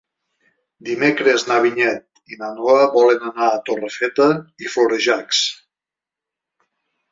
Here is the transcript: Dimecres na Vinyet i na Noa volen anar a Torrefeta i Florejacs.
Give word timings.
Dimecres 0.87 1.45
na 1.51 1.57
Vinyet 1.65 2.33
i 2.33 2.39
na 2.39 2.49
Noa 2.55 2.87
volen 2.97 3.29
anar 3.31 3.51
a 3.51 3.61
Torrefeta 3.69 4.29
i 4.67 4.75
Florejacs. 4.79 5.45